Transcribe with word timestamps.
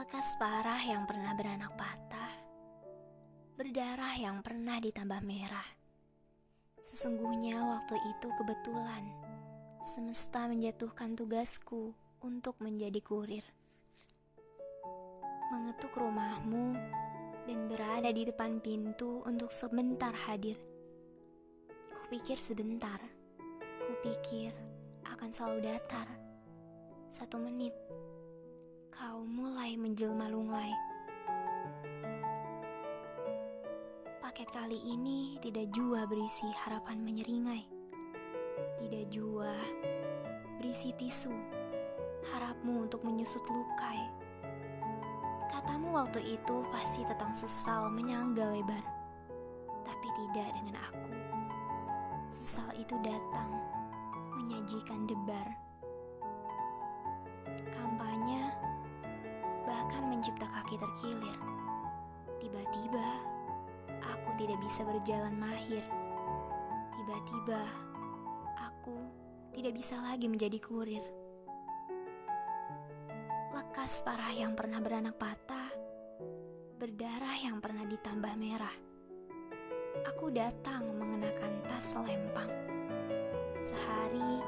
Lekas 0.00 0.32
parah 0.40 0.80
yang 0.80 1.04
pernah 1.04 1.36
beranak 1.36 1.76
patah, 1.76 2.32
berdarah 3.52 4.16
yang 4.16 4.40
pernah 4.40 4.80
ditambah 4.80 5.20
merah. 5.20 5.68
Sesungguhnya 6.80 7.60
waktu 7.60 8.00
itu 8.08 8.32
kebetulan 8.40 9.04
semesta 9.84 10.48
menjatuhkan 10.48 11.12
tugasku 11.12 11.92
untuk 12.24 12.56
menjadi 12.64 12.96
kurir. 13.04 13.44
Mengetuk 15.52 15.92
rumahmu 15.92 16.80
dan 17.44 17.68
berada 17.68 18.08
di 18.08 18.24
depan 18.24 18.56
pintu 18.64 19.20
untuk 19.28 19.52
sebentar 19.52 20.16
hadir. 20.16 20.56
Kupikir 22.08 22.40
sebentar, 22.40 23.04
kupikir 23.84 24.56
akan 25.04 25.28
selalu 25.28 25.76
datar. 25.76 26.08
Satu 27.12 27.36
menit, 27.36 27.76
kau 29.00 29.24
mulai 29.24 29.80
menjelma 29.80 30.28
lunglai. 30.28 30.68
Paket 34.20 34.44
kali 34.52 34.76
ini 34.76 35.40
tidak 35.40 35.72
jua 35.72 36.04
berisi 36.04 36.44
harapan 36.52 37.00
menyeringai. 37.00 37.64
Tidak 38.76 39.08
jua 39.08 39.56
berisi 40.60 40.92
tisu, 41.00 41.32
harapmu 42.28 42.84
untuk 42.84 43.00
menyusut 43.00 43.40
lukai. 43.48 44.04
Katamu 45.48 45.96
waktu 45.96 46.20
itu 46.36 46.60
pasti 46.68 47.00
tentang 47.08 47.32
sesal 47.32 47.88
menyangga 47.88 48.52
lebar. 48.52 48.84
Tapi 49.80 50.08
tidak 50.12 50.60
dengan 50.60 50.76
aku. 50.76 51.08
Sesal 52.28 52.68
itu 52.76 53.00
datang 53.00 53.48
menyajikan 54.36 55.08
debar. 55.08 55.69
Bahkan 60.00 60.16
mencipta 60.16 60.48
kaki 60.48 60.80
terkilir. 60.80 61.36
Tiba-tiba 62.40 63.08
aku 64.00 64.32
tidak 64.40 64.56
bisa 64.64 64.80
berjalan 64.80 65.36
mahir. 65.36 65.84
Tiba-tiba 66.96 67.60
aku 68.56 68.96
tidak 69.52 69.76
bisa 69.76 70.00
lagi 70.00 70.24
menjadi 70.24 70.56
kurir. 70.56 71.04
Lekas 73.52 74.00
parah 74.00 74.32
yang 74.32 74.56
pernah 74.56 74.80
beranak 74.80 75.20
patah, 75.20 75.68
berdarah 76.80 77.36
yang 77.36 77.60
pernah 77.60 77.84
ditambah 77.84 78.34
merah. 78.40 78.72
Aku 80.16 80.32
datang 80.32 80.96
mengenakan 80.96 81.60
tas 81.68 81.92
lempang. 81.92 82.48
Sehari 83.60 84.40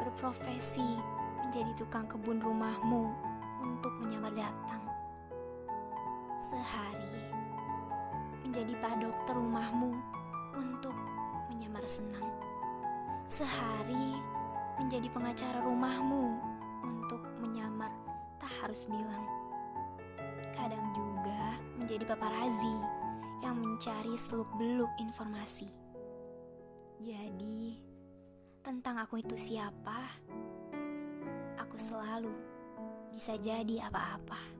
berprofesi 0.00 0.96
menjadi 1.44 1.76
tukang 1.76 2.08
kebun 2.08 2.40
rumahmu 2.40 3.28
untuk 3.62 3.92
menyamar 4.00 4.32
datang. 4.32 4.67
Sehari 6.48 7.12
menjadi 8.40 8.72
pak 8.80 9.04
dokter 9.04 9.36
rumahmu 9.36 9.92
untuk 10.56 10.96
menyamar 11.52 11.84
senang. 11.84 12.24
Sehari 13.28 14.16
menjadi 14.80 15.12
pengacara 15.12 15.60
rumahmu 15.60 16.40
untuk 16.88 17.20
menyamar 17.44 17.92
tak 18.40 18.48
harus 18.64 18.88
bilang. 18.88 19.28
Kadang 20.56 20.88
juga 20.96 21.60
menjadi 21.76 22.16
paparazi 22.16 22.76
yang 23.44 23.60
mencari 23.60 24.16
seluk-beluk 24.16 24.88
informasi. 25.04 25.68
Jadi, 27.04 27.76
tentang 28.64 29.04
aku 29.04 29.20
itu 29.20 29.36
siapa, 29.36 30.16
aku 31.60 31.76
selalu 31.76 32.32
bisa 33.12 33.36
jadi 33.36 33.84
apa-apa. 33.84 34.57